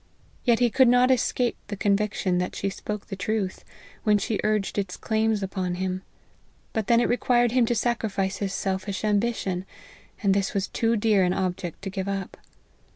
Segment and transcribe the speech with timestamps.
[0.43, 3.63] Yet he could not escape the conviction that she spoke the truth,
[4.03, 6.01] when she urged its claims upon him;
[6.73, 9.63] but then it required him to sacrifice his selfish ambition,
[10.23, 12.35] and this was too dear an object to give up.